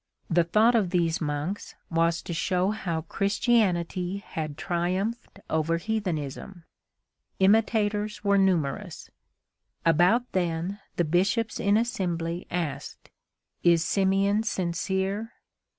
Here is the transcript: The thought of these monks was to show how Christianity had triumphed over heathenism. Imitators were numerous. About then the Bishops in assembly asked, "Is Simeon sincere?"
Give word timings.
The 0.31 0.43
thought 0.43 0.73
of 0.73 0.89
these 0.89 1.21
monks 1.21 1.75
was 1.91 2.23
to 2.23 2.33
show 2.33 2.71
how 2.71 3.01
Christianity 3.01 4.17
had 4.17 4.57
triumphed 4.57 5.39
over 5.47 5.77
heathenism. 5.77 6.63
Imitators 7.37 8.23
were 8.23 8.39
numerous. 8.39 9.11
About 9.85 10.23
then 10.31 10.79
the 10.95 11.05
Bishops 11.05 11.59
in 11.59 11.77
assembly 11.77 12.47
asked, 12.49 13.11
"Is 13.61 13.85
Simeon 13.85 14.41
sincere?" 14.41 15.33